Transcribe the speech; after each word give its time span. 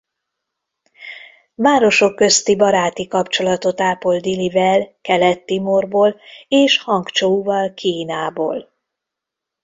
Városok 1.55 2.15
közti 2.15 2.55
baráti 2.55 3.07
kapcsolatot 3.07 3.81
ápol 3.81 4.19
Dilivel 4.19 4.95
Kelet-Timorból 5.01 6.19
és 6.47 6.77
Hangcsouval 6.77 7.73
Kínából. 7.73 8.71